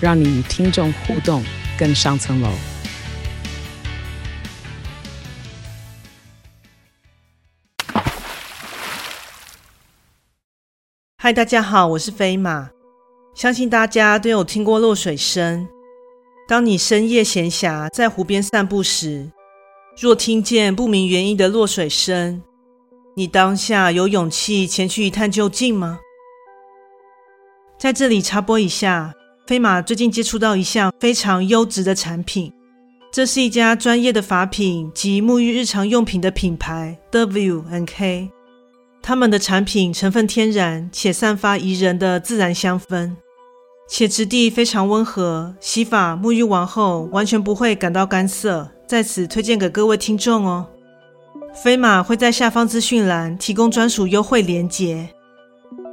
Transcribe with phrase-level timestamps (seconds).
[0.00, 1.42] 让你与听众互动
[1.76, 2.48] 更上层楼。
[11.16, 12.70] 嗨，大家好，我是飞马。
[13.34, 15.68] 相信大家都有听过落水声。
[16.46, 19.32] 当你深夜闲暇在湖边散步时，
[20.00, 22.40] 若听见不明原因的落水声，
[23.16, 25.98] 你当下有勇气前去一探究竟吗？
[27.76, 29.12] 在这里插播一下，
[29.48, 32.52] 飞马最近接触到一项非常优质的产品，
[33.10, 38.30] 这是一家专业的发品及沐浴日常用品的品牌 W N K
[39.00, 43.16] 他们的产品成分天然且散发宜人的自然香氛。
[43.88, 50.66] 且质地非常温和，洗发沐浴完后完全不会感到干涩，在此推荐给各位听众哦。
[51.54, 55.08] 飞马会在下方资讯栏提供专属优惠链接，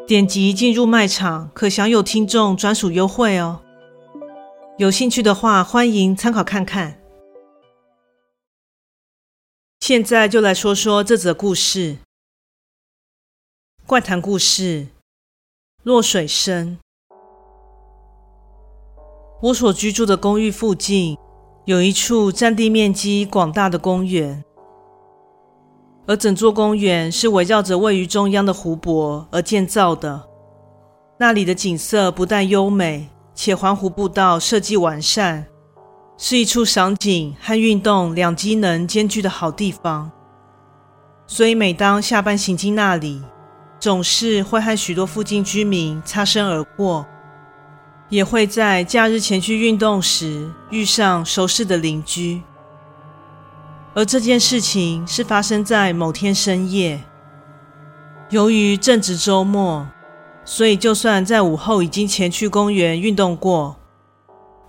[0.07, 3.63] 点击进入卖场可享有听众专属优惠哦。
[4.77, 7.01] 有兴趣的话，欢迎参考看看。
[9.79, 11.97] 现在就来说说这则故事，
[13.87, 14.89] 怪谈故事，
[15.81, 16.77] 落水声。
[19.41, 21.17] 我所居住的公寓附近
[21.65, 24.45] 有一处占地面积广大的公园，
[26.07, 30.23] 而整座公园是围绕着位于中央的湖泊而建造的。
[31.17, 35.45] 那里的景色不但优美，且环湖步道设计完善，
[36.17, 40.11] 是一处赏景和运动两机能兼具的好地方。
[41.25, 43.23] 所以每当下班行经那里，
[43.79, 47.05] 总是会和许多附近居民擦身而过。
[48.07, 52.39] 也会在假日前去运动时遇上熟识的邻居，
[53.95, 57.01] 而这件事情是发生在某天深夜。
[58.29, 59.87] 由于正值周末，
[60.43, 63.77] 所以就算在午后已经前去公园运动过，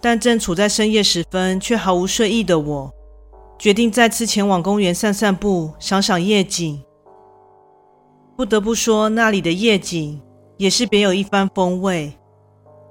[0.01, 2.95] 但正处在深夜时分却毫无睡意的我，
[3.59, 6.81] 决定再次前往公园散散步，赏赏夜景。
[8.37, 10.23] 不得不说，那里的夜景
[10.57, 12.17] 也是别有一番风味。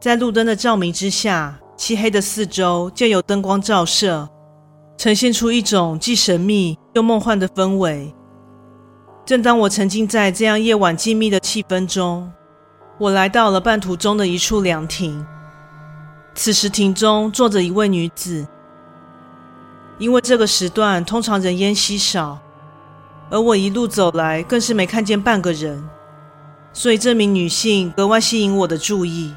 [0.02, 4.28] 在路灯的照明之下，漆黑的四周就有灯光照射，
[4.98, 8.14] 呈现出一种既神秘又梦幻的氛围。
[9.26, 12.32] 正当我沉浸在这样夜晚静谧的气氛中，
[12.98, 15.26] 我来到了半途中的一处凉亭。
[16.34, 18.46] 此时亭中坐着一位女子，
[19.98, 22.38] 因为这个时段通常人烟稀少，
[23.30, 25.84] 而我一路走来更是没看见半个人，
[26.74, 29.34] 所以这名女性格外吸引我的注意。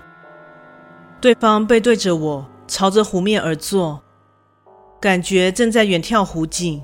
[1.20, 4.00] 对方背对着我，朝着湖面而坐，
[5.00, 6.82] 感觉正在远眺湖景。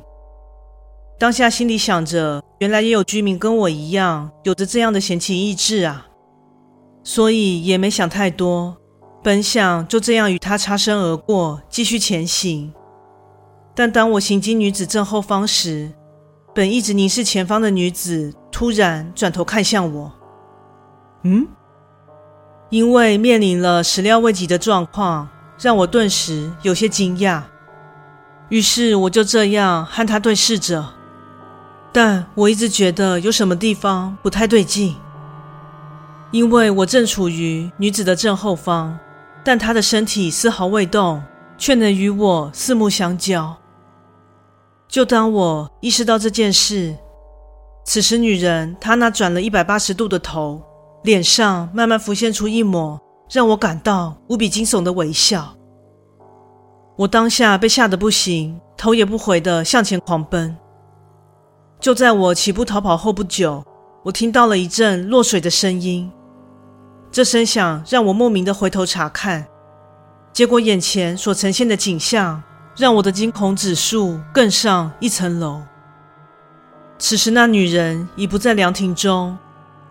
[1.19, 6.07] 当下心里想着，原来也有居民跟我一样，有着这样的闲情逸致啊，
[7.03, 8.77] 所以也没想太多，
[9.23, 12.73] 本想就这样与他擦身而过，继续前行。
[13.75, 15.91] 但当我行经女子正后方时，
[16.55, 20.13] 本一直凝视前方的女子突然转头看向我，
[21.23, 21.47] 嗯？
[22.71, 25.29] 因为面临了始料未及的状况，
[25.61, 27.43] 让我顿时有些惊讶。
[28.49, 30.84] 于是我就这样和他对视着，
[31.93, 34.97] 但我一直觉得有什么地方不太对劲。
[36.31, 38.99] 因为我正处于女子的正后方，
[39.44, 41.22] 但她的身体丝毫未动，
[41.56, 43.56] 却能与我四目相交。
[44.88, 46.97] 就当我意识到这件事，
[47.84, 50.62] 此时女人她那转了一百八十度的头。
[51.05, 52.99] 脸上慢慢浮现出一抹
[53.31, 55.55] 让我感到无比惊悚的微笑。
[56.96, 60.56] 我当下被吓得不行，头也不回的向前狂奔。
[61.81, 63.64] 就在我起步逃跑后不久，
[64.05, 66.11] 我听到了一阵落水的声音。
[67.11, 69.46] 这声响让我莫名的回头查看，
[70.32, 72.43] 结果眼前所呈现的景象
[72.76, 75.62] 让我的惊恐指数更上一层楼。
[76.99, 79.37] 此时，那女人已不在凉亭中。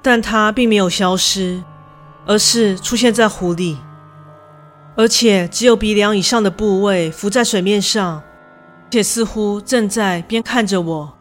[0.06, 1.64] 但她并没有消失，
[2.26, 3.78] 而是出现在湖里，
[4.96, 8.22] 而且只有鼻梁以上的部位浮在水面上，
[8.92, 11.18] 且似乎正在边看着我，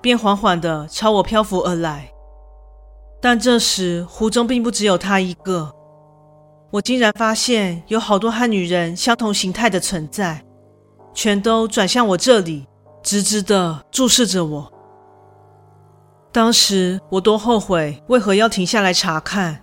[0.00, 2.10] 边缓缓地朝我漂浮而来。
[3.20, 5.72] 但这时湖中并不只有他一个，
[6.72, 10.44] 我竟然发现有好多和女人相同形态的存在，
[11.14, 12.66] 全都转向我这里，
[13.04, 14.72] 直直地注视着我。
[16.32, 19.61] 当时我多后悔，为何要停下来查看？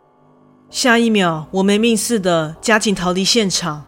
[0.69, 3.85] 下一秒，我没命似的加紧逃离现场。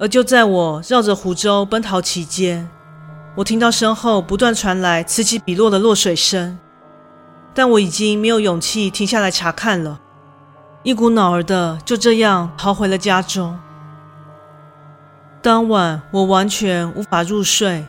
[0.00, 2.68] 而就在我绕着湖州奔逃期间，
[3.36, 6.58] 我听到身后不断传来此起彼落的落水声，
[7.54, 10.00] 但我已经没有勇气停下来查看了。
[10.82, 13.56] 一股脑儿的就这样逃回了家中。
[15.40, 17.86] 当晚我完全无法入睡，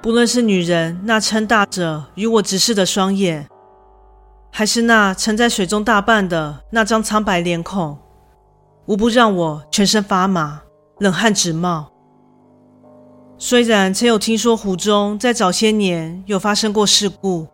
[0.00, 3.46] 不论是女人那撑大着与我直视的双眼，
[4.50, 7.96] 还是那沉在水中大半的那张苍白脸孔，
[8.86, 10.62] 无不让我全身发麻，
[10.98, 11.90] 冷汗直冒。
[13.36, 17.46] 虽然曾有听说湖中在早些年有发生过事故，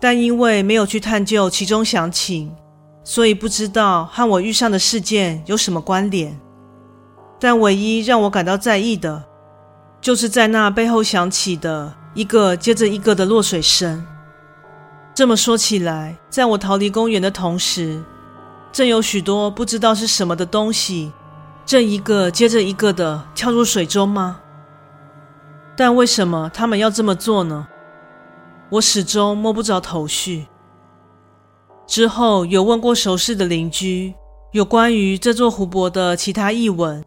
[0.00, 2.54] 但因为没有去探究其中详情。
[3.08, 6.36] 所以不知道和我遇上的事件有什么关联，
[7.38, 9.22] 但唯一让我感到在意的，
[10.00, 14.04] 就是在那背后响起的一个接着一个的落水声。
[15.16, 18.02] 这么说起来，在我逃离公园的同时，
[18.70, 21.10] 正有许多不知道是什么的东西，
[21.64, 24.42] 正一个接着一个的跳入水中吗？
[25.74, 27.66] 但为什么他们要这么做呢？
[28.68, 30.48] 我始终摸不着头绪。
[31.86, 34.12] 之后有问过熟识的邻居，
[34.52, 37.02] 有关于这座湖泊的其他异闻，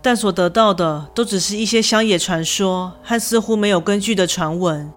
[0.00, 4.92] 但所得到的都只是一些乡野传说和似乎没有根据的传闻，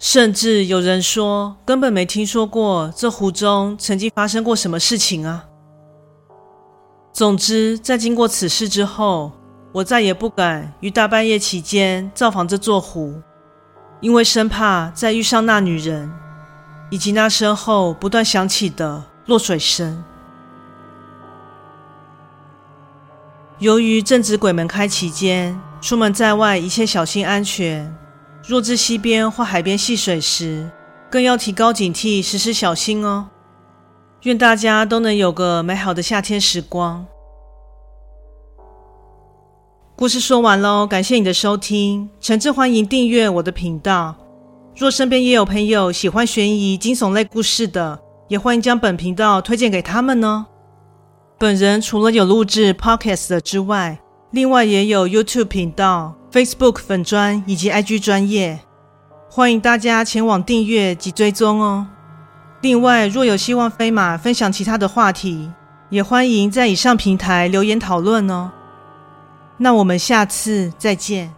[0.00, 5.44] 甚至有人说根本没听说过这湖中曾经发生过什么事情啊。
[7.12, 9.30] 总之，在经过此事之后，
[9.70, 13.20] 我再也不敢于大半夜期间造访这座湖，
[14.00, 16.10] 因为生怕再遇上那女人。
[16.92, 20.02] 以及那身后不断响起的落水声。
[23.60, 27.96] 由于正值鬼门开期间，出门在外一切小心安全。
[28.50, 30.68] 若至溪边或海边戏水时，
[31.08, 33.28] 更要提高警惕，时时小心哦。
[34.22, 37.06] 愿大家都能有个美好的夏天时光。
[39.94, 44.16] 故事说完喽，感谢你的收听，诚挚欢迎订阅我的频道。
[44.74, 50.44] 若身边也有朋友喜欢悬疑惊悚类故事的，也欢迎将本频道推荐给他们呢。
[51.38, 54.00] 本人除了有录制 Podcast 之外，
[54.32, 58.60] 另外也有 YouTube 频道、Facebook 粉专以及 IG 专业，
[59.28, 61.88] 欢迎大家前往订阅及追踪哦。
[62.60, 65.50] 另外，若有希望飞马分享其他的话题，
[65.88, 68.52] 也欢迎在以上平台留言讨论哦。
[69.56, 71.34] 那我们下次再见。